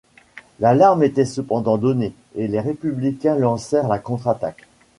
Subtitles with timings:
[0.59, 4.65] L'alarme était cependant donnée et les Républicains lancèrent la contre-attaque.